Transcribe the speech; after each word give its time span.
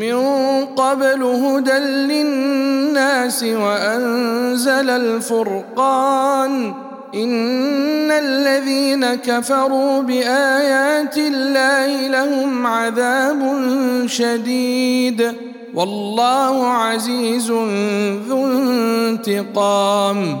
من 0.00 0.16
قبل 0.66 1.22
هدى 1.22 1.78
للناس 1.78 3.42
وأنزل 3.42 4.90
الفرقان 4.90 6.74
إن 7.14 8.10
الذين 8.10 9.14
كفروا 9.14 10.02
بآيات 10.02 11.18
الله 11.18 12.08
لهم 12.08 12.66
عذاب 12.66 13.52
شديد 14.06 15.32
والله 15.74 16.66
عزيز 16.66 17.50
ذو 18.28 18.46
انتقام 18.46 20.40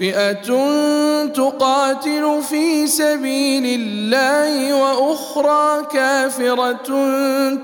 فئه 0.00 0.32
تقاتل 1.26 2.42
في 2.50 2.86
سبيل 2.86 3.80
الله 3.80 4.74
وأخرى 4.74 5.86
كافره 5.92 6.72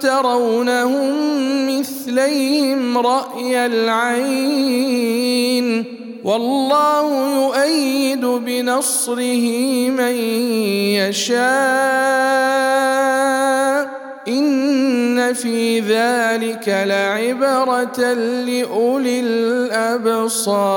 ترونهم 0.01 1.79
مثليهم 1.79 2.99
راي 2.99 3.67
العين 3.67 5.17
والله 6.25 7.35
يؤيد 7.35 8.25
بنصره 8.25 9.47
من 9.91 10.15
يشاء 10.93 11.37
ان 14.29 15.33
في 15.33 15.81
ذلك 15.81 16.69
لعبره 16.69 18.13
لاولي 18.15 19.21
الابصار 20.01 20.77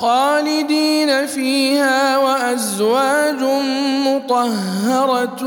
خالدين 0.00 1.26
فيها 1.26 2.18
وأزواج 2.18 3.42
مطهرة 4.06 5.42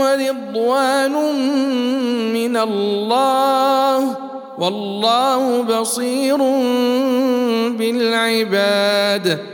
ورضوان 0.00 1.12
من 2.32 2.56
الله 2.56 4.16
والله 4.58 5.62
بصير 5.62 6.36
بالعباد 7.78 9.53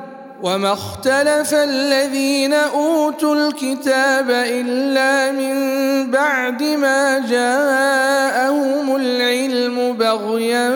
وما 0.43 0.73
اختلف 0.73 1.53
الذين 1.53 2.53
أوتوا 2.53 3.35
الكتاب 3.35 4.29
إلا 4.29 5.31
من 5.31 5.55
بعد 6.11 6.63
ما 6.63 7.19
جاءهم 7.29 8.95
العلم 8.95 9.93
بغيا 9.93 10.69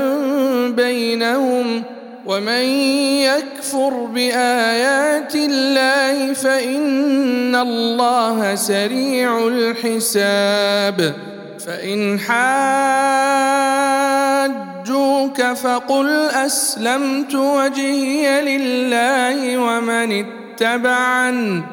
بينهم. 0.70 1.84
ومن 2.26 2.66
يكفر 3.22 3.90
بآيات 3.90 5.36
الله 5.36 6.34
فإن 6.34 7.56
الله 7.56 8.56
سريع 8.56 9.48
الحساب. 9.48 11.14
فإن 11.68 12.20
حاجوك 15.36 15.58
فقل 15.58 16.10
أسلمت 16.30 17.36
وجهي 17.36 18.42
لله 18.42 19.58
ومن 19.58 20.26
اتبعن 20.26 21.64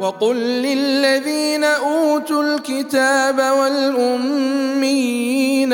وقل 0.00 0.36
للذين 0.36 1.64
أوتوا 1.64 2.42
الكتاب 2.42 3.38
والأميين 3.58 5.72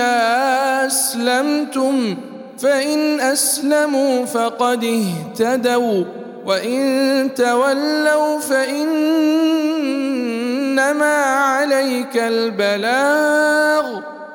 أسلمتم 0.86 2.16
فإن 2.58 3.20
أسلموا 3.20 4.24
فقد 4.24 4.84
اهتدوا 4.84 6.04
وإن 6.46 7.30
تولوا 7.36 8.38
فإنما 8.38 8.84
عليك 11.24 12.16
البلاغ 12.16 14.00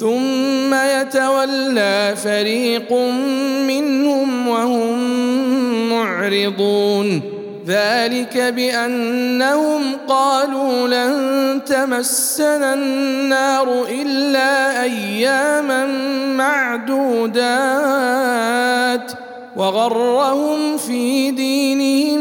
ثم 0.00 0.74
يتولى 0.74 2.14
فريق 2.24 2.92
منهم 3.68 4.48
وهم 4.48 4.98
معرضون. 5.90 7.22
ذلك 7.66 8.38
بأنهم 8.38 9.82
قالوا 10.08 10.88
لن 10.88 11.64
تمسنا 11.64 12.74
النار 12.74 13.84
إلا 14.02 14.82
أياما 14.82 15.86
معدودات 16.36 17.56
وغرهم 19.56 20.76
في 20.76 21.30
دينهم 21.30 22.20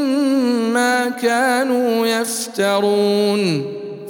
ما 0.73 1.09
كانوا 1.09 2.07
يفترون. 2.07 3.65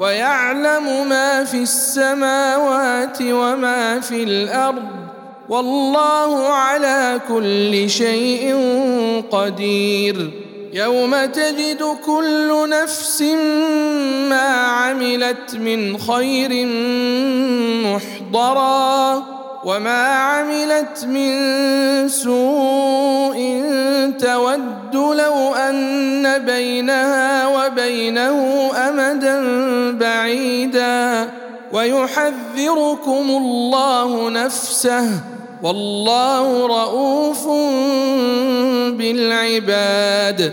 ويعلم 0.00 1.08
ما 1.08 1.44
في 1.44 1.56
السماوات 1.56 3.18
وما 3.22 4.00
في 4.00 4.22
الأرض 4.22 4.88
والله 5.48 6.48
على 6.48 7.20
كل 7.28 7.90
شيء 7.90 8.56
قدير. 9.30 10.30
يوم 10.72 11.24
تجد 11.24 11.82
كل 12.06 12.68
نفس 12.68 13.22
ما 14.30 14.48
عملت 14.50 15.54
من 15.54 15.98
خير 15.98 16.66
محضرا. 17.86 19.39
وما 19.64 20.06
عملت 20.06 21.04
من 21.04 22.08
سوء 22.08 23.62
تود 24.18 24.94
لو 24.94 25.54
ان 25.54 26.38
بينها 26.38 27.46
وبينه 27.46 28.70
امدا 28.76 29.40
بعيدا 29.98 31.30
ويحذركم 31.72 33.30
الله 33.30 34.30
نفسه 34.30 35.10
والله 35.62 36.66
رؤوف 36.66 37.46
بالعباد 38.98 40.52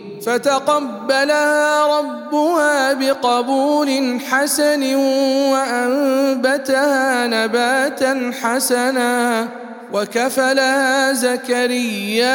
فتقبلها 0.25 1.99
ربها 1.99 2.93
بقبول 2.93 4.19
حسن 4.29 4.95
وأنبتها 5.51 7.27
نباتا 7.27 8.31
حسنا 8.41 9.47
وكفلها 9.93 11.13
زكرياء 11.13 12.31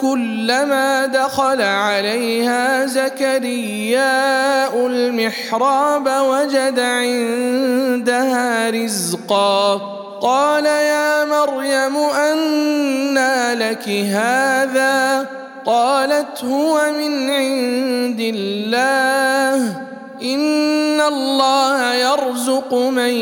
كلما 0.00 1.06
دخل 1.06 1.62
عليها 1.62 2.86
زكرياء 2.86 4.86
المحراب 4.86 6.06
وجد 6.06 6.80
عندها 6.80 8.70
رزقا. 8.70 9.80
قال 10.22 10.66
يا 10.66 11.24
مريم 11.24 11.96
أنى 11.96 13.54
لك 13.54 13.88
هذا؟ 13.88 15.26
قالت 15.66 16.44
هو 16.44 16.92
من 16.98 17.30
عند 17.30 18.20
الله. 18.20 19.82
إن 20.22 21.00
الله 21.00 21.94
يرزق 21.94 22.74
من 22.74 23.14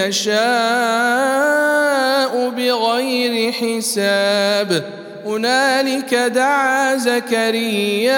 يشاء 0.00 0.42
بغير 2.56 3.52
حساب. 3.52 4.84
هنالك 5.26 6.14
دعا 6.14 6.96
زكرياء 6.96 8.14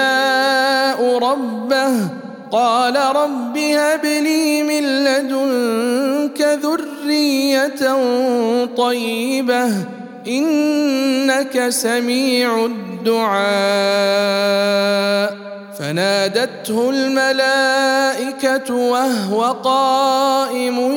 ربه 1.17 2.09
قال 2.51 2.95
رب 2.95 3.57
هب 3.57 4.05
لي 4.05 4.63
من 4.63 5.03
لدنك 5.03 6.41
ذرية 6.41 7.95
طيبة. 8.77 9.94
إنك 10.27 11.69
سميع 11.69 12.65
الدعاء. 12.65 13.45
فنادته 15.79 16.89
الملائكة 16.89 18.75
وهو 18.75 19.43
قائم 19.43 20.93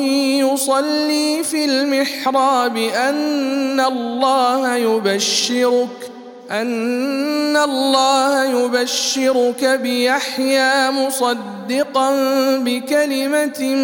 يصلي 0.52 1.42
في 1.44 1.64
المحراب 1.64 2.76
أن 2.76 3.80
الله 3.80 4.76
يبشرك. 4.76 6.17
أن 6.50 7.56
الله 7.56 8.44
يبشرك 8.44 9.64
بيحيى 9.64 10.90
مصدقا 10.90 12.10
بكلمة 12.58 13.74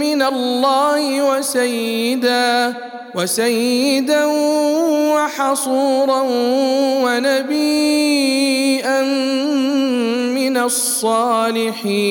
من 0.00 0.22
الله 0.22 1.22
وسيدا 1.22 2.74
وسيدا 3.14 4.24
وحصورا 5.14 6.22
ونبيا 7.04 9.02
من 10.34 10.56
الصالحين. 10.56 12.10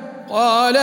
قال 0.31 0.77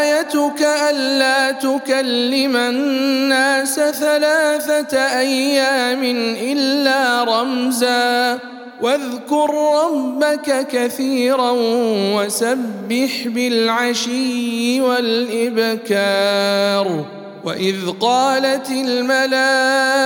آيتك 0.00 0.66
ألا 0.90 1.52
تكلم 1.52 2.56
الناس 2.56 3.74
ثلاثة 3.74 4.98
أيام 4.98 6.02
إلا 6.40 7.24
رمزا 7.24 8.38
واذكر 8.80 9.54
ربك 9.84 10.66
كثيرا 10.66 11.50
وسبح 12.16 13.26
بالعشي 13.26 14.80
والإبكار 14.80 16.24
وإذ 17.44 17.76
قالت 18.00 18.70
الملائكة 18.70 20.02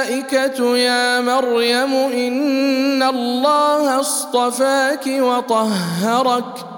يا 0.77 1.21
مريم 1.21 1.95
إن 1.95 3.03
الله 3.03 4.01
اصطفاك 4.01 5.07
وطهرك 5.07 6.78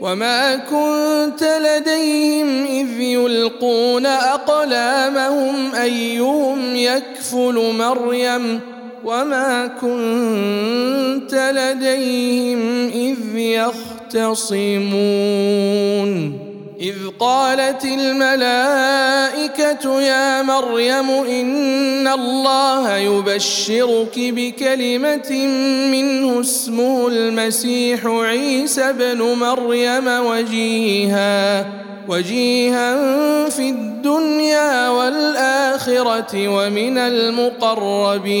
وما 0.00 0.56
كنت 0.56 1.44
لديهم 1.44 2.64
اذ 2.64 3.00
يلقون 3.00 4.06
اقلامهم 4.06 5.74
ايهم 5.74 6.76
يكفل 6.76 7.74
مريم 7.78 8.60
وما 9.04 9.66
كنت 9.66 11.34
لديهم 11.34 12.88
اذ 12.88 13.36
يختصمون 14.16 14.80
إذ 16.80 16.96
قالت 17.18 17.84
الملائكة 17.84 18.80
يا 20.00 20.42
مريم 20.42 21.10
إن 21.10 22.08
الله 22.08 22.96
يبشرك 22.96 24.14
بكلمة 24.16 25.32
منه 25.92 26.40
اسمه 26.40 27.08
المسيح 27.08 28.06
عيسى 28.06 28.92
بن 28.92 29.22
مريم 29.22 30.06
وجيها 30.06 31.66
وجيها 32.08 32.96
في 33.48 33.70
الدنيا 33.70 34.88
والآخرة 34.88 36.48
ومن 36.48 36.98
المقربين. 36.98 38.40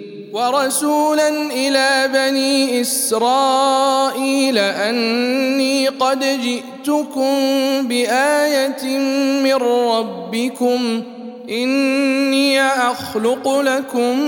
ورسولا 0.33 1.29
إلى 1.29 2.09
بني 2.13 2.81
إسرائيل 2.81 4.57
أني 4.57 5.87
قد 5.87 6.19
جئتكم 6.19 7.33
بآية 7.87 8.97
من 9.43 9.53
ربكم 9.53 11.03
إني 11.49 12.61
أخلق 12.61 13.61
لكم 13.61 14.19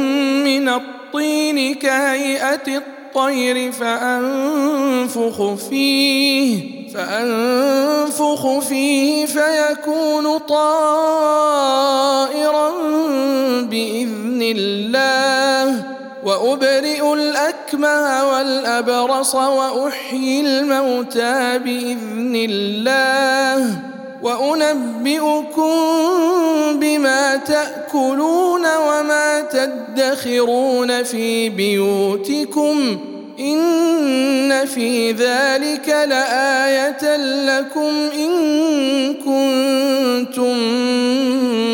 من 0.44 0.70
الطين 0.70 1.76
كهيئة 1.76 2.78
الطير 2.78 3.72
فأنفخ 3.72 5.54
فيه 5.70 6.83
فأنفخ 6.94 8.60
فيه 8.60 9.26
فيكون 9.26 10.38
طائرا 10.38 11.64
بإذن 13.62 14.40
الله 14.42 15.84
وأبرئ 16.24 17.14
الأكمه 17.14 18.32
والأبرص 18.32 19.36
وأحيي 19.36 20.42
الموتى 20.42 21.60
بإذن 21.60 22.36
الله 22.50 23.80
وأنبئكم 24.24 25.72
بما 26.80 27.36
تأكلون 27.36 28.62
وما 28.78 29.42
تدخرون 29.42 31.04
في 31.04 31.50
بيوتكم 31.50 32.98
إن 33.44 34.66
في 34.66 35.12
ذلك 35.12 35.90
لآية 35.90 37.18
لكم 37.46 37.92
إن 38.16 38.34
كنتم 39.14 40.58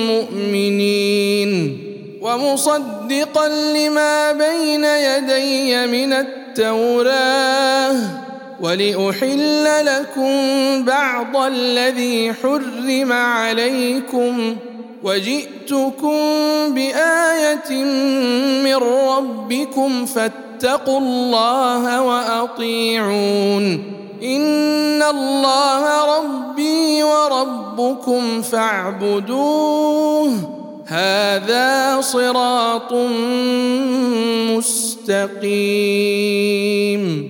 مؤمنين. 0.07 1.77
ومصدقا 2.21 3.47
لما 3.47 4.31
بين 4.31 4.83
يدي 4.83 5.87
من 5.87 6.13
التوراة. 6.13 7.95
ولأحل 8.61 9.85
لكم 9.85 10.31
بعض 10.85 11.37
الذي 11.37 12.33
حرم 12.33 13.13
عليكم. 13.13 14.55
وجئتكم 15.03 16.19
بآية 16.69 17.83
من 18.63 18.75
ربكم 18.75 20.05
فاتقوا 20.05 20.48
الله 20.65 22.01
وأطيعون. 22.01 23.63
إن 24.23 25.03
الله 25.03 26.17
ربي 26.17 27.03
وربكم 27.03 28.41
فاعبدوه. 28.41 30.31
هذا 30.87 32.01
صراط 32.01 32.93
مستقيم. 34.57 37.29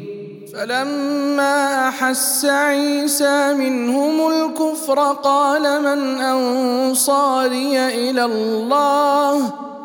فلما 0.53 1.87
أحس 1.87 2.45
عيسى 2.45 3.53
منهم 3.53 4.27
الكفر 4.27 4.99
قال 5.23 5.81
من 5.81 6.21
أنصاري 6.21 7.87
إلى 7.87 8.25
الله؟ 8.25 9.68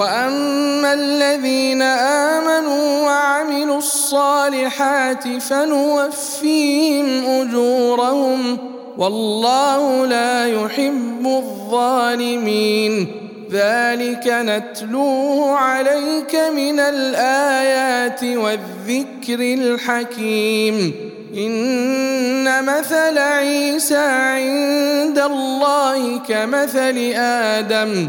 وأما 0.00 0.92
الذين 0.92 1.82
آمنوا 1.82 3.06
وعملوا 3.06 3.78
الصالحات 3.78 5.28
فنوفيهم 5.38 7.24
أجورهم 7.26 8.58
والله 8.98 10.06
لا 10.06 10.46
يحب 10.46 11.26
الظالمين. 11.26 13.06
ذلك 13.52 14.22
نتلوه 14.26 15.56
عليك 15.56 16.34
من 16.56 16.80
الآيات 16.80 18.24
والذكر 18.24 19.40
الحكيم. 19.40 20.94
إن 21.36 22.64
مثل 22.64 23.18
عيسى 23.18 23.96
عند 23.96 25.18
الله 25.18 26.18
كمثل 26.18 27.12
آدم. 27.16 28.08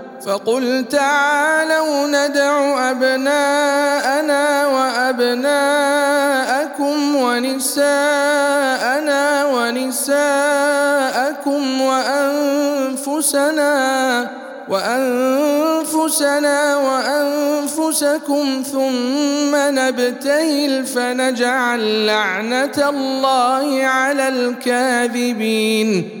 فقل 0.25 0.85
تعالوا 0.89 2.07
ندع 2.07 2.89
أبناءنا 2.91 4.67
وأبناءكم 4.67 5.55
ونساءنا 7.15 7.85
ونساءكم 9.45 10.21
وأنفسنا 11.81 13.71
وأنفسنا 14.69 16.75
وأنفسكم 16.77 18.63
ثم 18.71 19.55
نبتهل 19.55 20.85
فنجعل 20.85 22.05
لعنة 22.05 22.89
الله 22.89 23.85
على 23.85 24.27
الكاذبين 24.27 26.20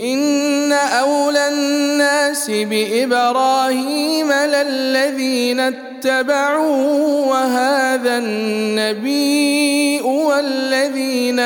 ان 0.00 0.72
اولى 0.72 1.48
الناس 1.48 2.50
بابراهيم 2.50 4.32
للذين 4.32 5.60
اتبعوه 5.60 7.28
وهذا 7.28 8.18
النبي 8.18 10.00
والذين 10.00 11.40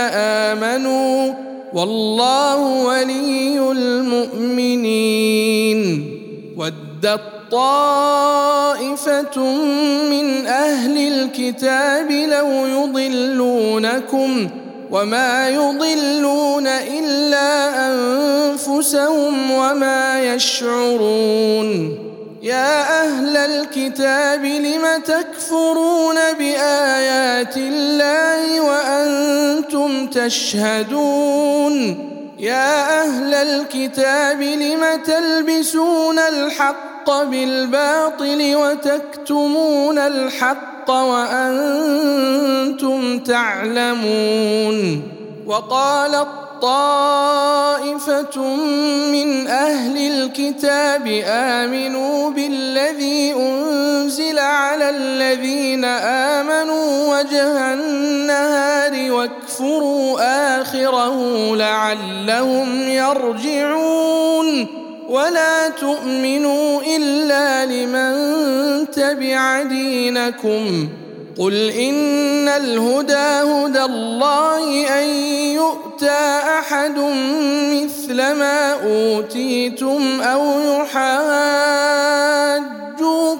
امنوا 0.54 1.34
والله 1.72 2.56
ولي 2.56 3.70
المؤمنين 3.72 5.34
ودت 6.56 7.20
طائفه 7.50 9.40
من 10.10 10.46
أهل 10.46 10.96
الكتاب 11.12 12.10
لو 12.10 12.66
يضلونكم 12.66 14.48
وما 14.94 15.48
يضلون 15.48 16.66
إلا 16.66 17.50
أنفسهم 17.86 19.50
وما 19.50 20.34
يشعرون. 20.34 21.98
يا 22.42 23.02
أهل 23.02 23.36
الكتاب 23.36 24.44
لم 24.44 25.02
تكفرون 25.04 26.14
بآيات 26.38 27.56
الله 27.56 28.60
وأنتم 28.60 30.06
تشهدون؟ 30.06 31.74
يا 32.44 33.02
أهل 33.02 33.34
الكتاب 33.34 34.42
لم 34.42 34.84
تلبسون 35.04 36.18
الحق 36.18 37.22
بالباطل 37.22 38.54
وتكتمون 38.54 39.98
الحق 39.98 40.90
وأنتم 40.90 42.38
تعلمون؟ 43.18 45.02
وقالت 45.46 46.28
طائفة 46.62 48.40
من 49.12 49.46
أهل 49.46 49.96
الكتاب 49.96 51.22
آمنوا 51.26 52.30
بالذي 52.30 53.34
أنزل 53.34 54.38
على 54.38 54.90
الذين 54.90 55.84
آمنوا 56.34 57.18
وجه 57.18 57.74
النهار 57.74 59.10
واكفروا 59.60 60.60
آخره 60.60 61.56
لعلهم 61.56 62.88
يرجعون 62.88 64.66
ولا 65.08 65.68
تؤمنوا 65.68 66.80
إلا 66.96 67.66
لمن 67.66 68.90
تبع 68.90 69.62
دينكم 69.62 70.88
قل 71.38 71.70
إن 71.70 72.48
الهدى 72.48 73.52
هدى 73.52 73.82
الله 73.82 74.88
أن 75.00 75.08
يؤتى 75.54 76.40
أحد 76.58 76.98
مثل 77.72 78.16
ما 78.16 78.72
أوتيتم 78.72 80.20
أو 80.20 80.42
يحاجون 80.60 81.94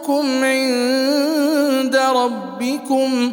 فضلكم 0.05 0.45
عند 0.45 1.97
ربكم 1.97 3.33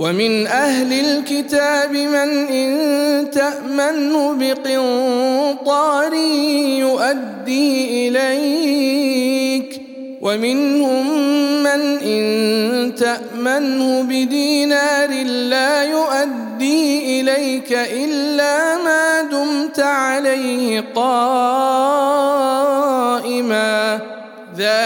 ومن 0.00 0.46
أهل 0.46 0.92
الكتاب 0.92 1.92
من 1.92 2.48
إن 2.48 3.30
تأمنه 3.30 4.32
بقنطار 4.32 6.14
يؤدي 6.80 8.08
إليك 8.08 9.82
ومنهم 10.20 11.06
من 11.62 11.98
إن 11.98 12.94
تأمنه 12.94 14.02
بدينار 14.02 15.10
لا 15.24 15.82
يؤدي 15.84 17.20
إليك 17.20 17.72
إلا 17.72 18.76
ما 18.84 19.22
دمت 19.22 19.80
عليه 19.80 20.84
قائما 20.94 21.89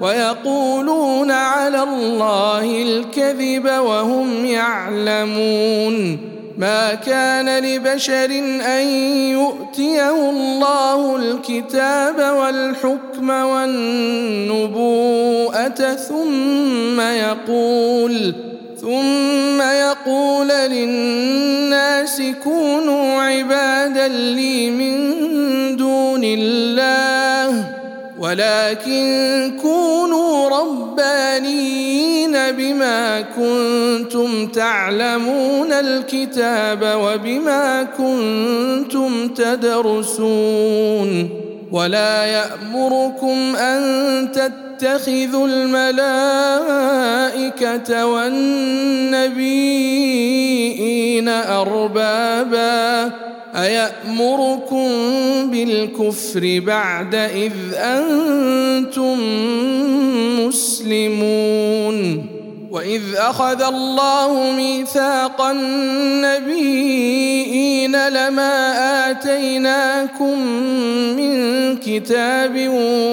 ويقولون 0.00 1.30
على 1.30 1.82
الله 1.82 2.82
الكذب 2.82 3.64
وهم 3.64 4.44
يعلمون 4.44 6.18
ما 6.58 6.94
كان 6.94 7.58
لبشر 7.64 8.30
أن 8.66 8.86
يؤتيه 9.30 10.30
الله 10.30 11.16
الكتاب 11.16 12.36
والحكم 12.36 13.30
والنبوءة 13.30 14.84
ثم 15.94 17.00
يقول 17.00 18.34
ثم 18.80 19.62
يقول 19.62 20.48
للناس 20.48 22.22
كونوا 22.44 23.22
عبادا 23.22 24.08
لي 24.08 24.70
من 24.70 24.96
دون 25.76 26.20
الله 26.24 27.77
ولكن 28.18 29.52
كونوا 29.62 30.48
ربانيين 30.48 32.32
بما 32.32 33.20
كنتم 33.20 34.46
تعلمون 34.46 35.72
الكتاب 35.72 36.98
وبما 37.02 37.82
كنتم 37.82 39.28
تدرسون 39.28 41.28
ولا 41.72 42.24
يأمركم 42.24 43.56
أن 43.56 43.82
تتخذوا 44.32 45.48
الملائكة 45.48 46.46
والنبيين 48.06 49.58
أربابا 51.28 53.12
أيأمركم 53.56 54.88
بالكفر 55.50 56.60
بعد 56.66 57.14
إذ 57.14 57.52
أنتم 57.74 59.18
مسلمون 60.46 62.26
وإذ 62.70 63.02
أخذ 63.16 63.62
الله 63.62 64.52
ميثاق 64.52 65.42
النبيين 65.42 66.88
لما 68.08 68.74
آتيناكم 69.10 70.40
من 71.16 71.76
كتاب 71.76 72.68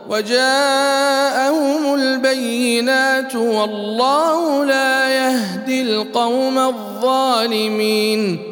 وجاءهم 0.08 1.94
البينات 1.94 3.36
والله 3.36 4.64
لا 4.64 5.08
يهدي 5.08 5.82
القوم 5.82 6.58
الظالمين. 6.58 8.51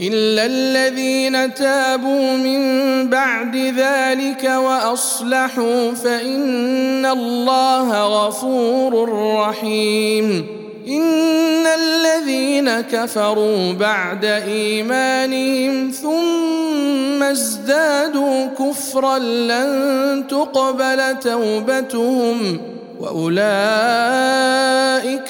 إلا 0.00 0.46
الذين 0.46 1.54
تابوا 1.54 2.36
من 2.36 2.60
بعد 3.08 3.56
ذلك 3.56 4.44
وأصلحوا 4.44 5.92
فإن 5.92 7.06
الله 7.06 8.04
غفور 8.26 9.08
رحيم. 9.36 10.46
إن 10.88 11.66
الذين 11.66 12.80
كفروا 12.80 13.72
بعد 13.72 14.24
إيمانهم 14.24 15.90
ثم 15.90 17.22
ازدادوا 17.22 18.46
كفرا 18.46 19.18
لن 19.18 20.24
تقبل 20.28 21.18
توبتهم 21.20 22.60
وأولئك 23.00 23.32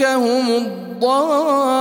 هم 0.03 0.49
الضالون 0.49 1.81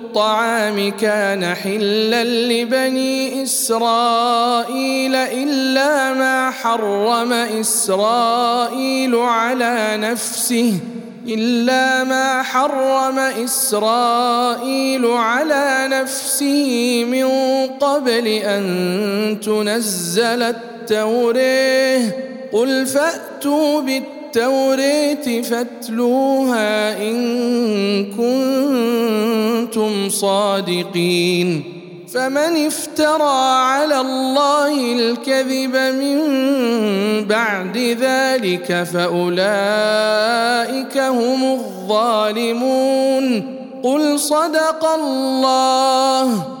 الطعام 0.11 0.91
كان 0.91 1.55
حلا 1.55 2.23
لبني 2.23 3.43
إسرائيل 3.43 5.15
إلا 5.15 6.13
ما 6.13 6.51
حرم 6.51 7.33
إسرائيل 7.33 9.15
على 9.15 9.97
نفسه 9.97 10.73
إلا 11.27 12.03
ما 12.03 12.43
حرم 12.43 13.19
إسرائيل 13.19 15.05
على 15.05 15.87
نفسه 15.91 17.03
من 17.07 17.27
قبل 17.79 18.27
أن 18.27 19.37
تنزل 19.43 20.43
التوريه 20.43 22.15
قل 22.51 22.85
فأتوا 22.85 23.81
بالتوريه 23.81 24.20
فاتلوها 25.49 26.97
إن 26.97 27.17
كنتم 29.65 30.09
صادقين. 30.09 31.63
فمن 32.13 32.65
افترى 32.65 33.55
على 33.55 34.01
الله 34.01 34.93
الكذب 34.93 35.75
من 35.75 36.19
بعد 37.25 37.77
ذلك 37.77 38.87
فأولئك 38.93 39.27
هم 40.97 41.53
الظالمون. 41.53 43.43
قل 43.83 44.19
صدق 44.19 44.85
الله. 44.85 46.60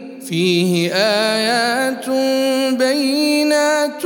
فيه 0.27 0.93
آيات 0.93 2.09
بينات 2.77 4.05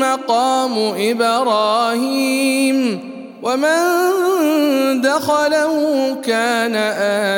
مقام 0.00 0.74
إبراهيم 0.98 3.00
ومن 3.42 5.00
دخله 5.00 6.14
كان 6.24 6.76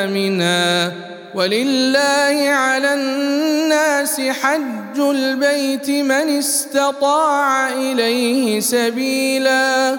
آمنا 0.09 0.93
ولله 1.35 2.49
على 2.49 2.95
الناس 2.95 4.21
حج 4.21 5.01
البيت 5.01 5.91
من 5.91 6.39
استطاع 6.39 7.69
إليه 7.69 8.61
سبيلا 8.61 9.99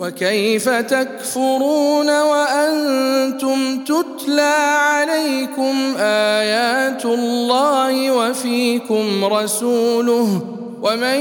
وكيف 0.00 0.68
تكفرون 0.68 2.20
وأنتم 2.22 3.84
تتلى 3.84 4.56
عليكم 4.80 5.94
آيات 5.98 7.04
الله 7.04 8.10
وفيكم 8.10 9.24
رسوله 9.24 10.42
ومن 10.82 11.20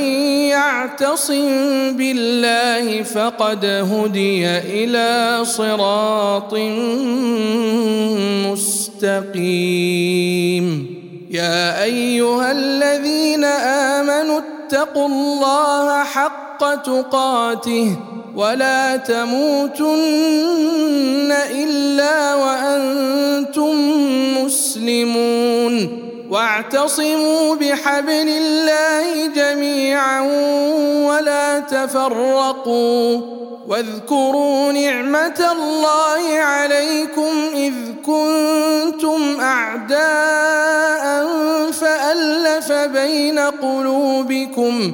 يعتصم 0.55 1.47
بالله 1.97 3.03
فقد 3.03 3.65
هدي 3.65 4.47
إلى 4.47 5.39
صراط 5.45 6.53
مستقيم. 9.39 10.65
يا 11.31 11.83
أيها 11.83 12.51
الذين 12.51 13.43
آمنوا 13.43 14.39
اتقوا 14.39 15.07
الله 15.07 16.03
حق 16.03 16.75
تقاته 16.75 17.95
ولا 18.39 18.97
تموتن 18.97 19.89
إلا 21.51 22.35
وأنتم 22.35 23.75
مسلمون. 24.45 26.05
واعتصموا 26.29 27.55
بحبل 27.55 28.29
الله 28.29 29.25
جميعا 29.35 30.21
ولا 31.09 31.59
تفرقوا. 31.59 33.21
واذكروا 33.67 34.71
نعمة 34.71 35.51
الله 35.51 36.39
عليكم 36.39 37.31
إذ 37.55 37.73
كنتم 38.05 39.39
اعداء 39.41 41.25
فألف 41.71 42.71
بين 42.71 43.39
قلوبكم. 43.39 44.93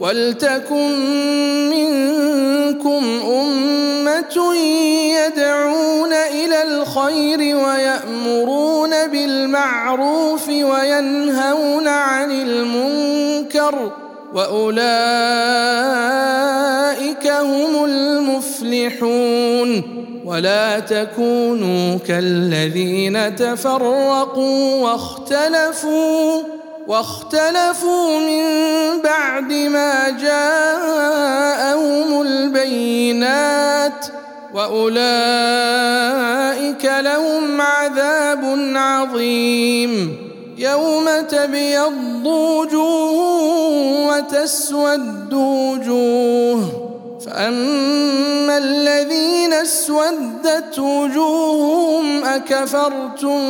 ولتكن 0.00 0.90
منكم 1.70 3.04
أمة 3.26 4.54
يدعون 5.16 6.12
إلى 6.12 6.62
الخير 6.62 7.56
ويأمرون 7.56 9.06
بالمعروف 9.06 10.48
وينهون 10.48 11.88
عن 11.88 12.30
المنكر 12.30 13.92
وأولئك 14.34 14.86
هم 17.26 17.84
المفلحون 17.84 19.82
ولا 20.24 20.80
تكونوا 20.80 21.98
كالذين 21.98 23.36
تفرقوا 23.36 24.82
واختلفوا 24.82 26.42
واختلفوا 26.86 28.18
من 28.18 28.42
بعد 29.02 29.52
ما 29.52 30.10
جاءهم 30.10 31.42
البينات 32.22 34.06
وأولئك 34.54 34.96
لهم 36.84 37.60
عذاب 37.60 38.44
عظيم. 38.76 40.16
يوم 40.58 41.04
تبيض 41.28 42.26
وجوه 42.26 43.16
وتسود 44.08 45.34
وجوه 45.34 46.95
فاما 47.36 48.58
الذين 48.58 49.52
اسودت 49.52 50.78
وجوههم 50.78 52.24
اكفرتم 52.24 53.40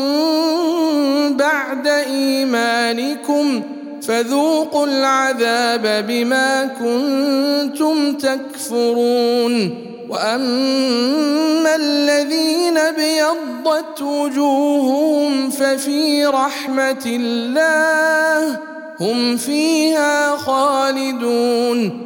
بعد 1.37 1.87
ايمانكم 1.87 3.62
فذوقوا 4.03 4.87
العذاب 4.87 6.07
بما 6.09 6.66
كنتم 6.66 8.12
تكفرون 8.12 9.74
واما 10.09 11.76
الذين 11.76 12.78
ابيضت 12.78 14.03
وجوههم 14.03 15.51
ففي 15.51 16.26
رحمه 16.26 17.03
الله 17.07 18.59
هم 19.01 19.37
فيها 19.37 20.37
خالدون 20.37 22.05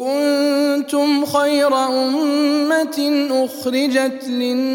كنتم 0.00 1.26
خير 1.26 1.76
أمة 1.88 3.26
أخرجت 3.30 4.28
للناس 4.28 4.74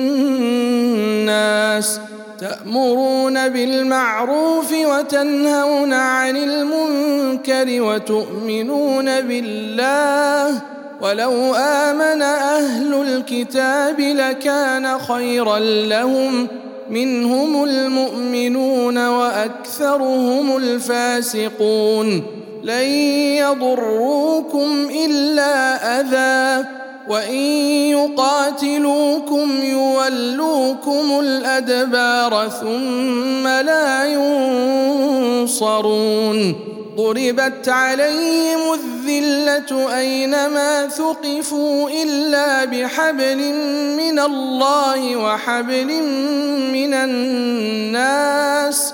تأمرون 2.39 3.49
بالمعروف 3.49 4.71
وتنهون 4.71 5.93
عن 5.93 6.38
المنكر 6.38 7.82
وتؤمنون 7.82 9.21
بالله 9.21 10.61
ولو 11.01 11.55
آمن 11.55 12.21
أهل 12.21 12.93
الكتاب 12.93 13.99
لكان 13.99 14.99
خيرا 14.99 15.59
لهم 15.59 16.47
منهم 16.89 17.63
المؤمنون 17.63 19.07
وأكثرهم 19.07 20.57
الفاسقون 20.57 22.44
لن 22.66 22.89
يضروكم 23.38 24.89
إلا 25.05 25.53
أذى 25.99 26.66
وإن 27.07 27.36
يقاتلوكم 27.93 29.63
يولوكم 29.63 31.20
الأدبار 31.20 32.49
ثم 32.61 33.47
لا 33.47 34.05
ينصرون. 35.45 36.55
ضربت 36.97 37.70
عليهم 37.70 38.59
الذلة 38.74 39.97
أينما 39.97 40.88
ثقفوا 40.88 41.89
إلا 41.89 42.66
بحبل 42.66 43.53
من 43.97 44.20
الله 44.20 45.16
وحبل 45.16 46.03
من 46.74 46.93
الناس. 46.93 48.93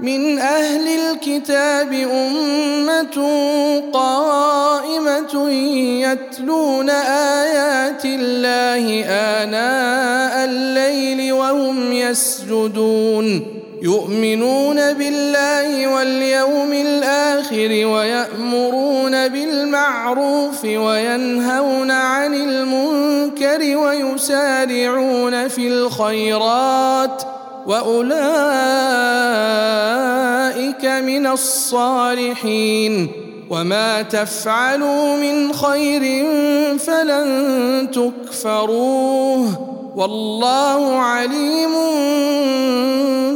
من 0.00 0.38
أهل 0.38 0.88
الكتاب 0.88 1.92
أمة 1.92 3.16
قائمة 3.92 5.50
يتلون 6.02 6.90
آيات 6.90 8.04
الله 8.04 9.04
آناء 9.04 10.44
الليل 10.44 11.32
وهم 11.32 11.92
يسجدون 11.92 13.46
يؤمنون 13.82 14.92
بالله 14.92 15.86
واليوم 15.86 16.72
الآخر 16.72 17.86
ويأمرون 17.86 19.28
بالمعروف 19.28 20.64
وينهون 20.64 21.90
عن 21.90 22.34
المنكر 22.34 23.76
ويسارعون 23.76 25.48
في 25.48 25.68
الخيرات. 25.68 27.37
وأولئك 27.68 28.18
من 30.84 31.26
الصالحين 31.26 33.08
وما 33.50 34.02
تفعلوا 34.02 35.16
من 35.16 35.52
خير 35.52 36.26
فلن 36.78 37.88
تكفروه 37.92 39.68
والله 39.96 40.98
عليم 40.98 41.72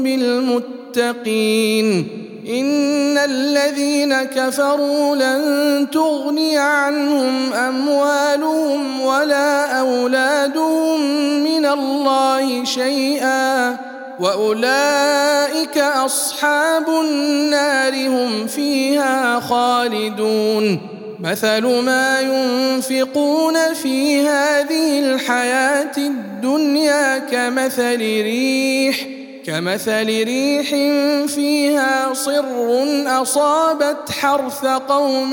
بالمتقين 0.02 2.08
إن 2.48 3.18
الذين 3.18 4.22
كفروا 4.22 5.16
لن 5.16 5.86
تغني 5.90 6.58
عنهم 6.58 7.52
أموالهم 7.52 9.00
ولا 9.00 9.80
أولادهم 9.80 11.00
من 11.44 11.66
الله 11.66 12.64
شيئا 12.64 13.91
وأولئك 14.20 15.78
أصحاب 15.78 16.88
النار 16.88 18.08
هم 18.08 18.46
فيها 18.46 19.40
خالدون. 19.40 20.80
مثل 21.20 21.66
ما 21.66 22.20
ينفقون 22.20 23.74
في 23.74 24.28
هذه 24.28 24.98
الحياة 24.98 25.96
الدنيا 25.96 27.18
كمثل 27.18 27.98
ريح 27.98 29.06
كمثل 29.46 30.06
ريح 30.06 30.68
فيها 31.26 32.14
صر 32.14 32.84
أصابت 33.22 34.10
حرث 34.10 34.64
قوم 34.64 35.30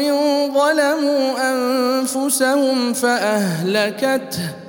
ظلموا 0.53 1.51
أنفسهم 1.51 2.93
فأهلكته. 2.93 4.68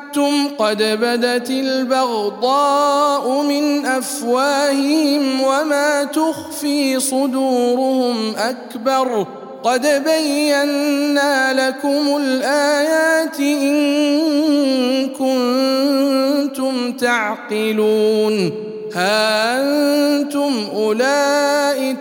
قد 0.57 0.83
بدت 0.83 1.49
البغضاء 1.49 3.41
من 3.41 3.85
افواههم 3.85 5.41
وما 5.41 6.03
تخفي 6.03 6.99
صدورهم 6.99 8.35
اكبر 8.37 9.27
قد 9.63 10.03
بينا 10.05 11.67
لكم 11.67 12.17
الايات 12.17 13.39
ان 13.39 15.09
كنتم 15.09 16.91
تعقلون 16.93 18.51
ها 18.95 19.61
أنتم 19.61 20.53
اولئك 20.75 21.51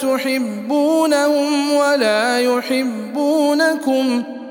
تحبونهم 0.01 1.73
ولا 1.73 2.39
يحبونكم 2.39 4.23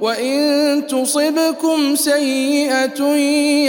وان 0.00 0.86
تصبكم 0.86 1.94
سيئه 1.94 3.04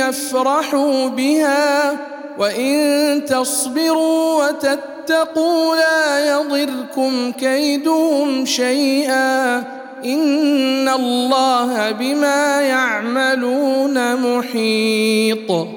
يفرحوا 0.07 1.07
بها 1.07 1.97
وان 2.39 3.25
تصبروا 3.25 4.45
وتتقوا 4.45 5.75
لا 5.75 6.29
يضركم 6.31 7.31
كيدهم 7.31 8.45
شيئا 8.45 9.57
ان 10.05 10.89
الله 10.89 11.91
بما 11.91 12.61
يعملون 12.61 14.15
محيط 14.15 15.76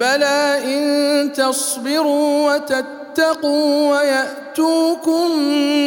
بلى 0.00 0.60
إن 0.64 1.32
تصبروا 1.32 2.54
وتتقوا 2.54 3.90
ويأتوكم 3.90 5.38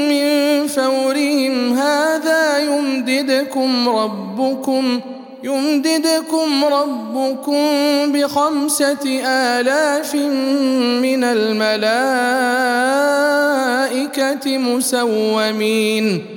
من 0.09 0.67
فورهم 0.67 1.73
هذا 1.77 2.59
يمددكم 2.59 3.89
ربكم 3.89 5.01
يمددكم 5.43 6.65
ربكم 6.65 7.61
بخمسة 8.11 9.21
آلاف 9.25 10.15
من 10.15 11.23
الملائكة 11.23 11.77
مسومين 14.57 16.36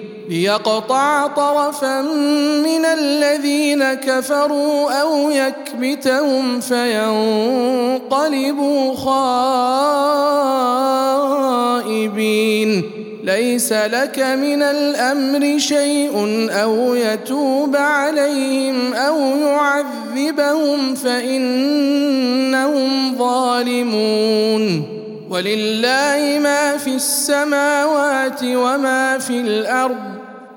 ليقطع 0.31 1.27
طرفا 1.27 2.01
من 2.63 2.85
الذين 2.85 3.93
كفروا 3.93 4.91
أو 5.01 5.31
يكبتهم 5.31 6.59
فينقلبوا 6.59 8.05
خائبين. 11.85 12.83
ليس 13.23 13.73
لك 13.73 14.19
من 14.19 14.61
الأمر 14.61 15.57
شيء 15.57 16.47
أو 16.51 16.95
يتوب 16.95 17.75
عليهم 17.75 18.93
أو 18.93 19.19
يعذبهم 19.37 20.95
فإنهم 20.95 22.41
ظالمون. 23.17 24.83
ولله 25.29 26.39
ما 26.43 26.77
في 26.77 26.95
السماوات 26.95 28.43
وما 28.43 29.17
في 29.17 29.41
الأرض. 29.41 30.20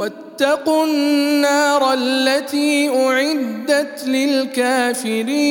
واتقوا 0.00 0.84
النار 0.84 1.92
التي 1.92 2.88
أعدت 2.88 4.04
للكافرين 4.06 5.44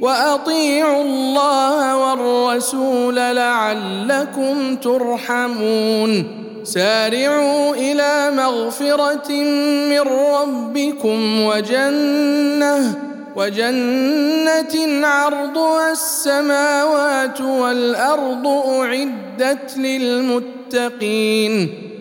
وأطيعوا 0.00 1.02
الله 1.02 1.96
والرسول 1.96 3.14
لعلكم 3.14 4.76
ترحمون 4.76 6.38
سارعوا 6.64 7.74
إلى 7.74 8.30
مغفرة 8.36 9.32
من 9.90 10.00
ربكم 10.00 11.40
وجنة 11.40 12.94
وجنة 13.36 15.06
عرضها 15.06 15.92
السماوات 15.92 17.40
والأرض 17.40 18.46
أعدت 18.46 19.76
للمتقين 19.76 21.68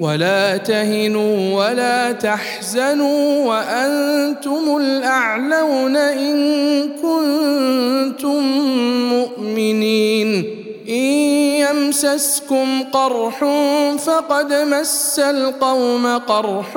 ولا 0.00 0.56
تهنوا 0.56 1.64
ولا 1.64 2.12
تحزنوا 2.12 3.46
وأنتم 3.46 4.76
الأعلون 4.76 5.96
إن 5.96 6.36
كنتم 7.02 8.42
مؤمنين. 9.12 10.44
إن 10.88 11.04
يمسسكم 11.64 12.82
قرح 12.92 13.44
فقد 13.98 14.52
مس 14.52 15.18
القوم 15.18 16.18
قرح 16.18 16.76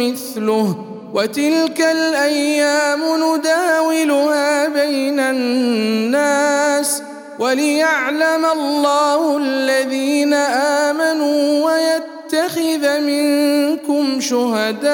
مثله. 0.00 0.84
وتلك 1.14 1.80
الأيام 1.80 3.00
نداولها 3.00 4.68
بين 4.68 5.20
الناس 5.20 7.02
وليعلم 7.38 8.46
الله 8.52 9.36
الذين 9.36 10.34
آمنوا 10.34 11.66
ويتقون 11.66 12.17
يتخذ 12.32 13.00
منكم 13.00 14.20
شهداء 14.20 14.88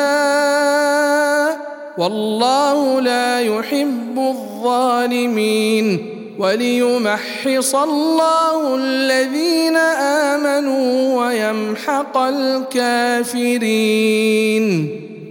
والله 1.99 3.01
لا 3.01 3.41
يحب 3.41 4.19
الظالمين 4.19 6.11
وليمحص 6.39 7.75
الله 7.75 8.77
الذين 8.77 9.77
آمنوا 10.37 11.25
ويمحق 11.27 12.17
الكافرين 12.19 13.65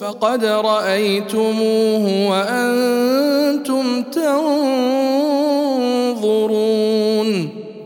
فقد 0.00 0.44
رأيتموه 0.44 2.28
وأنتم 2.30 4.02
تنظرون. 4.02 4.38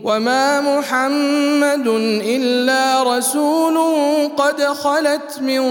وما 0.03 0.61
محمد 0.61 1.87
إلا 2.27 3.17
رسول 3.17 3.77
قد 4.37 4.63
خلت 4.63 5.41
من 5.41 5.61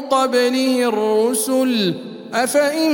قبله 0.00 0.88
الرسل. 0.88 1.94
أفإن 2.34 2.90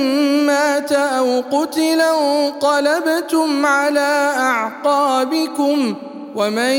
مات 0.46 0.92
أو 0.92 1.42
قتلا 1.52 2.10
انقلبتم 2.20 3.66
على 3.66 4.32
أعقابكم 4.36 5.94
ۖ 6.08 6.11
ومن 6.34 6.74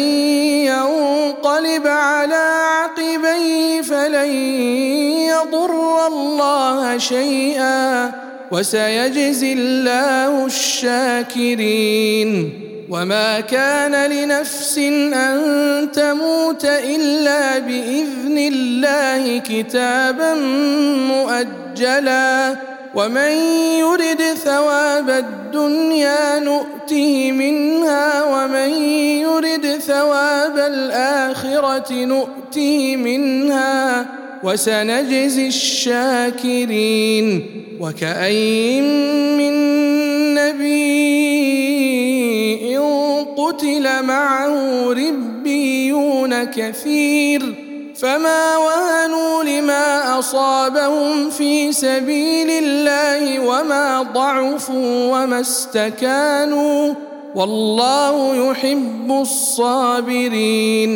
ينقلب 0.65 1.87
على 1.87 2.45
عقبيه 2.73 3.81
فلن 3.81 4.31
يضر 5.29 6.07
الله 6.07 6.97
شيئا 6.97 8.11
وسيجزي 8.51 9.53
الله 9.53 10.45
الشاكرين. 10.45 12.29
وما 12.89 13.39
كان 13.39 14.11
لنفس 14.11 14.77
أن 15.13 15.89
تموت 15.93 16.65
إلا 16.65 17.59
بإذن 17.59 18.37
الله 18.37 19.37
كتابا 19.37 20.33
مؤجلا. 21.09 22.55
ومن 22.95 23.31
يرد 23.79 24.21
ثواب 24.43 25.09
الدنيا 25.09 26.39
نؤته 26.39 27.31
منها 27.31 28.23
ومن 28.23 28.69
يرد 29.21 29.77
ثواب 29.77 30.57
الآخرة 30.57 31.93
نؤته 31.93 32.95
منها 32.95 34.05
وسنجزي 34.43 35.47
الشاكرين 35.47 37.45
وكأين 37.79 38.83
من 39.37 39.53
نبي 40.35 41.23
قتل 43.63 44.03
معه 44.05 44.89
ربيون 44.93 46.43
كثير 46.43 47.62
فما 48.03 48.57
وهنوا 48.57 49.43
لما 49.43 50.19
اصابهم 50.19 51.29
في 51.29 51.71
سبيل 51.71 52.49
الله 52.49 53.39
وما 53.39 54.01
ضعفوا 54.01 55.23
وما 55.23 55.39
استكانوا 55.39 56.93
والله 57.35 58.35
يحب 58.35 59.11
الصابرين 59.21 60.93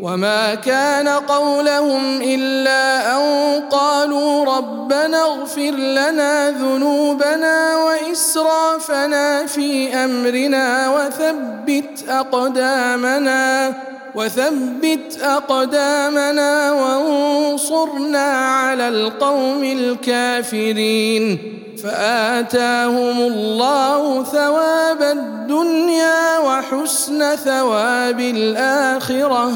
وما 0.00 0.54
كان 0.54 1.08
قولهم 1.08 2.20
الا 2.22 3.16
ان 3.16 3.60
قالوا 3.70 4.44
ربنا 4.56 5.22
اغفر 5.22 5.70
لنا 5.70 6.50
ذنوبنا 6.50 7.76
واسرافنا 7.76 9.46
في 9.46 9.94
امرنا 9.94 10.90
وثبت 10.90 12.04
اقدامنا 12.08 13.74
وثبت 14.16 15.18
أقدامنا 15.22 16.72
وانصرنا 16.72 18.26
على 18.36 18.88
القوم 18.88 19.64
الكافرين 19.64 21.38
فآتاهم 21.82 23.18
الله 23.32 24.24
ثواب 24.24 25.02
الدنيا 25.02 26.38
وحسن 26.38 27.36
ثواب 27.36 28.20
الآخرة 28.20 29.52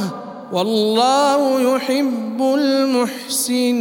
والله 0.52 1.60
يحب 1.76 2.40
المحسنين 2.40 3.80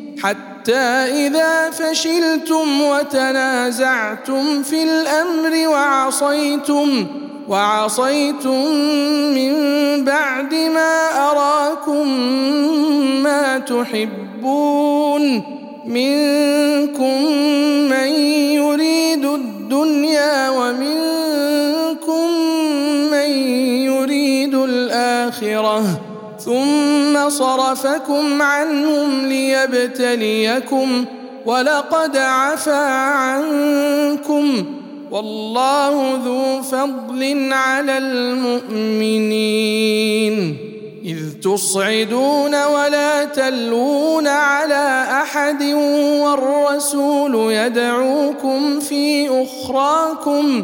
حتى 0.23 0.73
إذا 1.27 1.69
فشلتم 1.69 2.81
وتنازعتم 2.81 4.63
في 4.63 4.83
الأمر 4.83 5.67
وعصيتم 5.67 7.07
وعصيتم 7.47 8.75
من 9.35 9.53
بعد 10.05 10.53
ما 10.53 11.07
أراكم 11.29 12.07
ما 13.23 13.57
تحبون 13.57 15.43
منكم 15.85 17.25
من 17.89 18.09
يريد 18.53 19.25
الدنيا 19.25 20.49
ومنكم 20.49 22.27
من 23.11 23.29
يريد 23.85 24.55
الآخرة 24.55 25.83
ثم 26.45 26.90
صرفكم 27.29 28.41
عنهم 28.41 29.25
ليبتليكم 29.25 31.05
ولقد 31.45 32.17
عفا 32.17 32.85
عنكم 32.95 34.65
والله 35.11 36.19
ذو 36.25 36.61
فضل 36.61 37.49
على 37.53 37.97
المؤمنين. 37.97 39.51
إذ 41.05 41.39
تصعدون 41.43 42.65
ولا 42.65 43.25
تلوون 43.25 44.27
على 44.27 45.05
أحد 45.21 45.63
والرسول 46.21 47.51
يدعوكم 47.51 48.79
في 48.79 49.29
أخراكم 49.43 50.63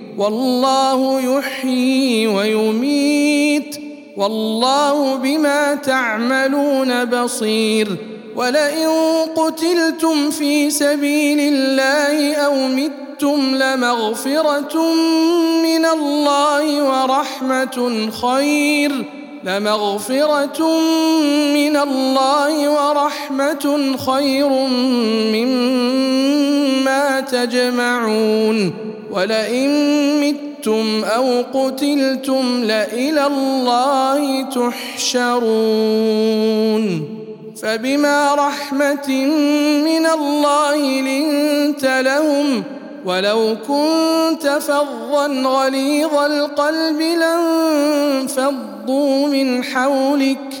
والله 0.21 1.21
يحيي 1.21 2.27
ويميت 2.27 3.77
والله 4.17 5.15
بما 5.15 5.75
تعملون 5.75 7.05
بصير 7.05 7.87
ولئن 8.35 8.89
قتلتم 9.35 10.31
في 10.31 10.69
سبيل 10.69 11.39
الله 11.39 12.35
أو 12.35 12.67
متم 12.67 13.55
لمغفرة 13.55 14.93
من 15.63 15.85
الله 15.85 16.83
ورحمة 16.83 18.09
خير 18.21 19.05
لمغفرة 19.43 20.79
من 21.53 21.77
الله 21.77 22.69
ورحمة 22.69 23.97
خير 23.97 24.49
مما 25.33 27.19
تجمعون 27.19 28.90
ولئن 29.11 29.69
متم 30.21 31.03
أو 31.03 31.43
قتلتم 31.53 32.63
لإلى 32.63 33.27
الله 33.27 34.41
تحشرون 34.43 35.31
فبما 37.61 38.35
رحمة 38.35 39.09
من 39.85 40.05
الله 40.05 41.01
لنت 41.01 41.85
لهم 41.85 42.63
ولو 43.05 43.55
كنت 43.67 44.47
فظا 44.47 45.27
غليظ 45.27 46.13
القلب 46.13 47.01
لانفضوا 48.21 48.67
من 49.27 49.63
حولك 49.63 50.53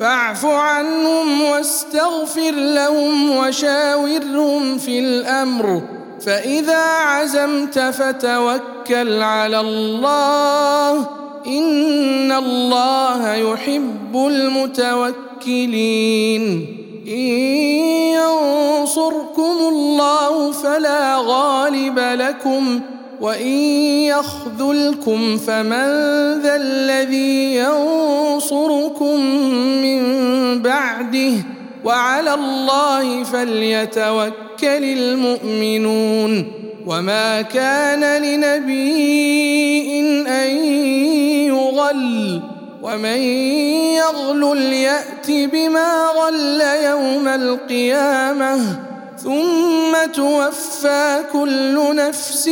فاعف 0.00 0.46
عنهم 0.46 1.42
واستغفر 1.42 2.50
لهم 2.50 3.30
وشاورهم 3.36 4.78
في 4.78 4.98
الامر 4.98 5.97
فإذا 6.20 6.84
عزمت 6.84 7.78
فتوكل 7.78 9.22
على 9.22 9.60
الله 9.60 10.98
إن 11.46 12.32
الله 12.32 13.34
يحب 13.34 14.16
المتوكلين. 15.46 15.64
إن 17.08 17.14
ينصركم 18.14 19.56
الله 19.68 20.52
فلا 20.52 21.16
غالب 21.16 21.98
لكم 21.98 22.80
وإن 23.20 23.46
يخذلكم 24.06 25.36
فمن 25.36 25.88
ذا 26.40 26.56
الذي 26.56 27.54
ينصركم 27.54 29.20
من 29.82 30.02
بعده 30.62 31.32
وعلى 31.84 32.34
الله 32.34 33.24
فليتوكل 33.24 34.84
المؤمنون 34.84 36.52
وما 36.86 37.42
كان 37.42 38.22
لنبي 38.22 40.00
أن 40.28 40.50
يغل 41.46 42.40
ومن 42.82 43.18
يغلل 43.96 44.72
يات 44.72 45.26
بما 45.30 46.06
غل 46.16 46.60
يوم 46.84 47.28
القيامة 47.28 48.58
ثم 49.18 50.12
توفى 50.14 51.22
كل 51.32 51.96
نفس 51.96 52.48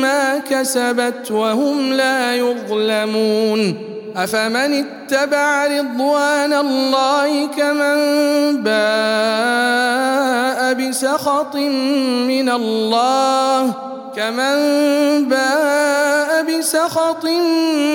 ما 0.00 0.38
كسبت 0.38 1.30
وهم 1.30 1.92
لا 1.92 2.36
يظلمون 2.36 3.89
أفمن 4.16 4.84
اتبع 4.84 5.66
رضوان 5.66 6.52
الله 6.52 7.46
كمن 7.46 7.96
باء 8.62 10.60
بسخط 10.74 11.56
من 12.26 12.48
الله؟ 12.48 13.74
كمن 14.16 14.58
باء 15.28 16.42
بسخط 16.42 17.24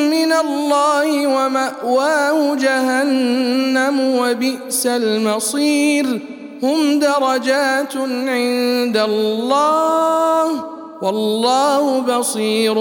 من 0.10 0.34
الله 0.34 1.28
ومأواه 1.28 2.56
جهنم 2.56 4.00
وبئس 4.00 4.88
المصير؟ 4.88 6.20
هم 6.64 7.00
درجات 7.00 7.98
عند 8.28 8.98
الله. 8.98 10.75
والله 11.02 12.00
بصير 12.00 12.74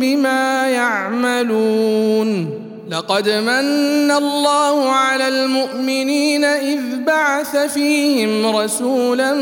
بما 0.00 0.68
يعملون. 0.68 2.62
لقد 2.90 3.28
من 3.28 4.10
الله 4.10 4.88
على 4.88 5.28
المؤمنين 5.28 6.44
إذ 6.44 6.80
بعث 7.06 7.56
فيهم 7.56 8.56
رسولا 8.56 9.34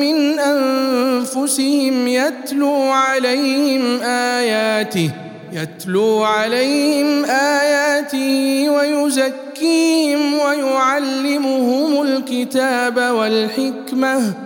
من 0.00 0.38
أنفسهم 0.38 2.08
يتلو 2.08 2.74
عليهم 2.90 4.02
آياته 4.02 5.10
يتلو 5.52 6.22
عليهم 6.24 7.24
آياته 7.24 8.66
ويزكيهم 8.70 10.34
ويعلمهم 10.34 12.02
الكتاب 12.02 12.96
والحكمة. 12.96 14.45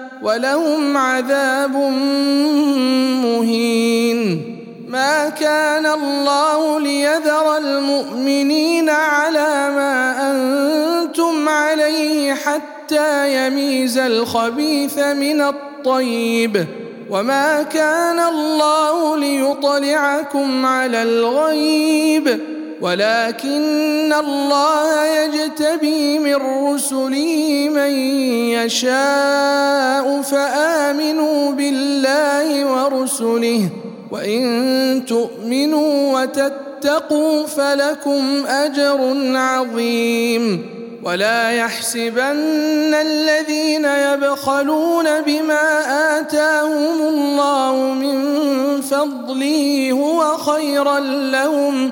ولهم 0.21 0.97
عذاب 0.97 1.75
مهين. 3.25 4.47
ما 4.89 5.29
كان 5.29 5.85
الله 5.85 6.79
ليذر 6.79 7.57
المؤمنين 7.57 8.89
على 8.89 9.69
ما 9.75 10.31
أنتم 10.31 11.49
عليه 11.49 12.33
حتى 12.33 13.47
يميز 13.47 13.97
الخبيث 13.97 14.99
من 14.99 15.41
الطيب. 15.41 16.65
وما 17.09 17.61
كان 17.63 18.19
الله 18.19 19.17
ليطلعكم 19.17 20.65
على 20.65 21.03
الغيب. 21.03 22.39
ولكن 22.81 24.13
الله 24.13 25.05
يجتبي 25.05 26.19
من 26.19 26.35
رسله 26.35 27.69
من 27.69 27.91
يشاء 28.57 30.21
فآمنوا 30.21 31.51
بالله 31.51 32.65
ورسله 32.65 33.69
وإن 34.11 35.03
تؤمنوا 35.07 36.21
وتتقوا 36.21 37.47
فلكم 37.47 38.45
أجر 38.47 39.13
عظيم 39.37 40.65
ولا 41.03 41.51
يحسبن 41.51 42.93
الذين 42.93 43.85
يبخلون 43.85 45.21
بما 45.21 45.79
آتاهم 46.19 47.07
الله 47.07 47.93
من 47.93 48.21
فضله 48.81 49.89
هو 49.91 50.37
خيرا 50.37 50.99
لهم 50.99 51.91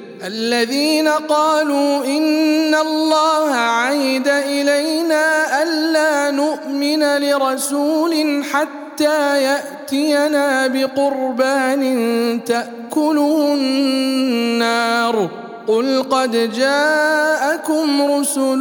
الذين 0.25 1.07
قالوا 1.07 2.05
إن 2.05 2.75
الله 2.75 3.51
عهد 3.51 4.27
إلينا 4.27 5.63
ألا 5.63 6.31
نؤمن 6.31 7.03
لرسول 7.17 8.43
حتى 8.43 9.43
يأتينا 9.43 10.67
بقربان 10.67 11.83
تأكله 12.45 13.53
النار. 13.53 15.29
قل 15.67 16.03
قد 16.03 16.51
جاءكم 16.53 18.11
رسل 18.11 18.59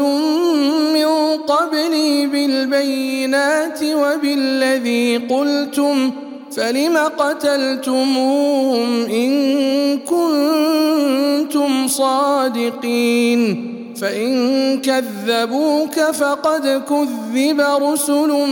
من 0.94 1.36
قبلي 1.36 2.26
بالبينات 2.26 3.80
وبالذي 3.82 5.16
قلتم 5.16 6.12
فلم 6.56 6.98
قتلتموهم 7.18 9.04
إن 9.04 9.98
كنتم 9.98 11.88
صادقين 11.88 13.70
فإن 14.00 14.80
كذبوك 14.80 16.00
فقد 16.00 16.82
كذب 16.88 17.60
رسل 17.60 18.46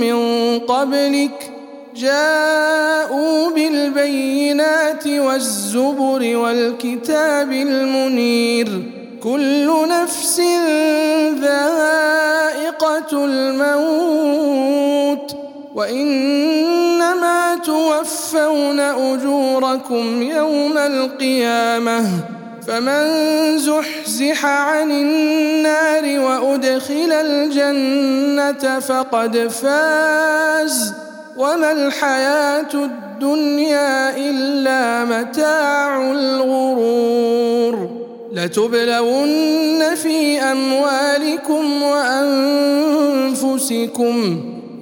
من 0.00 0.18
قبلك 0.58 1.52
جاءوا 1.96 3.50
بالبينات 3.50 5.06
والزبر 5.06 6.36
والكتاب 6.36 7.52
المنير 7.52 8.82
كل 9.22 9.88
نفس 9.88 10.40
ذائقة 11.40 13.24
الموت 13.24 14.60
وإنما 15.74 17.56
توفون 17.56 18.80
أجوركم 18.80 20.22
يوم 20.22 20.78
القيامة 20.78 22.10
فمن 22.66 23.58
زحزح 23.58 24.46
عن 24.46 24.90
النار 24.90 26.20
وأدخل 26.20 27.12
الجنة 27.12 28.78
فقد 28.80 29.48
فاز 29.48 30.94
وما 31.36 31.72
الحياة 31.72 32.74
الدنيا 32.74 34.16
إلا 34.16 35.04
متاع 35.04 36.12
الغرور 36.12 37.90
لتبلون 38.32 39.94
في 39.94 40.42
أموالكم 40.42 41.82
وأنفسكم 43.32 44.49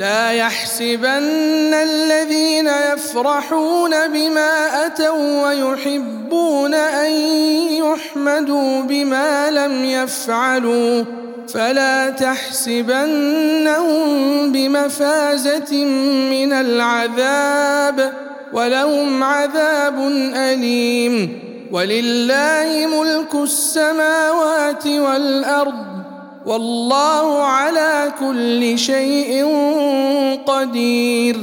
لا 0.00 0.32
يحسبن 0.32 1.74
الذين 1.74 2.70
يفرحون 2.92 4.08
بما 4.08 4.86
أتوا 4.86 5.46
ويحبون 5.46 6.74
أن 6.74 7.10
يحمدوا 7.72 8.82
بما 8.82 9.50
لم 9.50 9.84
يفعلوا 9.84 11.04
فلا 11.48 12.10
تحسبنهم 12.10 14.02
بمفازة 14.52 15.84
من 16.30 16.52
العذاب 16.52 18.12
ولهم 18.52 19.24
عذاب 19.24 19.98
أليم. 20.34 21.38
ولله 21.72 22.86
ملك 22.86 23.34
السماوات 23.34 24.86
والأرض 24.86 25.99
والله 26.46 27.42
على 27.42 28.12
كل 28.20 28.78
شيء 28.78 29.46
قدير. 30.46 31.36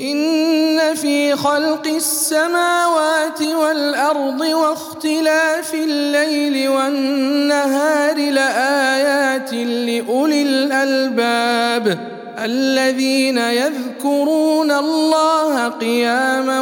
إن 0.00 0.94
في 0.94 1.36
خلق 1.36 1.86
السماوات 1.86 3.42
والأرض 3.42 4.40
واختلاف 4.40 5.74
الليل 5.74 6.68
والنهار 6.68 8.16
لآيات 8.16 9.52
لأولي 9.52 10.42
الألباب 10.42 11.98
الذين 12.44 13.38
يذكرون 13.38 14.70
الله 14.70 15.68
قياما 15.68 16.60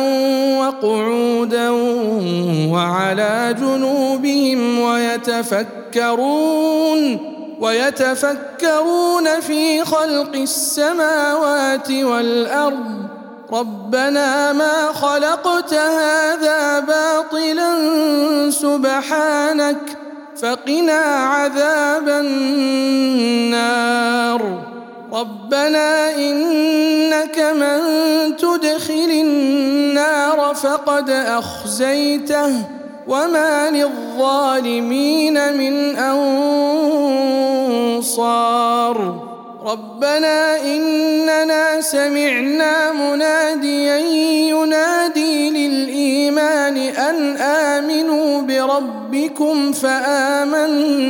وقعودا 0.58 1.70
وعلى 2.70 3.56
جنوبهم 3.60 4.80
ويتفكرون. 4.80 5.96
ويتفكرون 7.60 9.40
في 9.40 9.84
خلق 9.84 10.34
السماوات 10.34 11.90
والأرض. 11.90 13.06
ربنا 13.52 14.52
ما 14.52 14.92
خلقت 14.92 15.74
هذا 15.74 16.80
باطلا 16.80 17.70
سبحانك 18.50 19.98
فقنا 20.42 21.00
عذاب 21.02 22.08
النار. 22.08 23.66
ربنا 25.12 26.14
إنك 26.14 27.38
من 27.38 27.80
تدخل 28.36 29.10
النار 29.10 30.54
فقد 30.54 31.10
أخزيته. 31.10 32.75
وما 33.06 33.70
للظالمين 33.70 35.56
من 35.56 35.96
انصار 37.96 39.26
ربنا 39.66 40.60
اننا 40.64 41.80
سمعنا 41.80 42.92
مناديا 42.92 43.96
ينادي 44.48 45.50
للايمان 45.50 46.76
ان 46.76 47.36
امنوا 47.36 48.42
بربكم 48.42 49.72
فامنا 49.72 51.06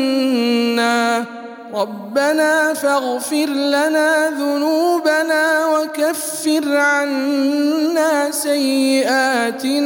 ربنا 1.75 2.75
فاغفر 2.75 3.47
لنا 3.47 4.31
ذنوبنا 4.31 5.67
وكفر 5.67 6.77
عنا 6.77 8.31
سيئاتنا 8.31 9.77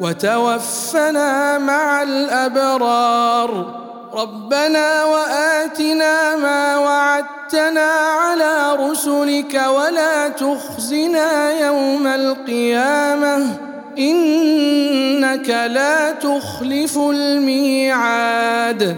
وتوفنا 0.00 1.58
مع 1.58 2.02
الأبرار. 2.02 3.80
ربنا 4.14 5.04
وآتنا 5.04 6.36
ما 6.36 6.76
وعدتنا 6.78 7.90
على 8.20 8.76
رسلك 8.80 9.62
ولا 9.68 10.28
تخزنا 10.28 11.52
يوم 11.66 12.06
القيامة. 12.06 13.46
إنك 13.98 15.48
لا 15.48 16.10
تخلف 16.10 16.98
الميعاد. 16.98 18.96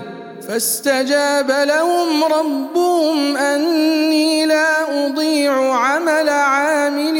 فاستجاب 0.48 1.50
لهم 1.50 2.24
ربهم 2.24 3.36
أني 3.36 4.46
لا 4.46 5.06
أضيع 5.06 5.74
عمل 5.74 6.28
عامل 6.28 7.16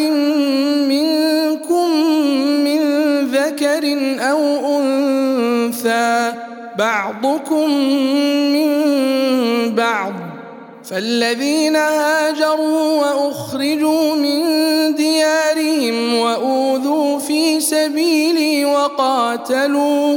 ذكر 3.63 4.17
أو 4.31 4.41
أنثى 4.79 6.33
بعضكم 6.79 7.71
من 8.53 8.71
بعض 9.75 10.13
فالذين 10.85 11.77
هاجروا 11.77 13.01
وأخرجوا 13.01 14.15
من 14.15 14.45
ديارهم 14.95 16.15
وأوذوا 16.15 17.19
في 17.19 17.61
سبيلي 17.61 18.65
وقاتلوا 18.65 20.17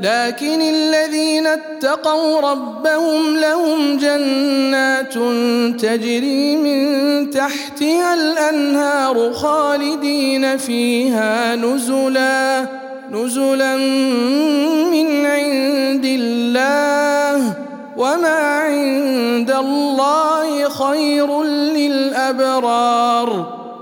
لكن 0.00 0.60
الذين 0.60 1.46
اتقوا 1.46 2.40
ربهم 2.40 3.36
لهم 3.36 3.96
جنات 3.96 5.14
تجري 5.80 6.56
من 6.56 7.30
تحتها 7.30 8.14
الأنهار 8.14 9.32
خالدين 9.32 10.56
فيها 10.56 11.56
نزلا 11.56 12.66
نزلا 13.10 13.76
من 14.90 15.26
عند 15.26 16.04
الله. 16.04 17.54
وما 17.96 18.60
عند 18.60 19.50
الله 19.50 20.68
خير 20.68 21.42
للأبرار. 21.42 23.55